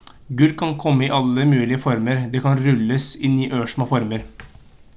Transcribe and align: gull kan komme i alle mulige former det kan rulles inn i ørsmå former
gull 0.37 0.53
kan 0.61 0.71
komme 0.83 1.05
i 1.07 1.09
alle 1.17 1.43
mulige 1.51 1.79
former 1.83 2.23
det 2.31 2.41
kan 2.47 2.63
rulles 2.63 3.11
inn 3.29 3.37
i 3.45 3.51
ørsmå 3.59 3.89
former 3.93 4.25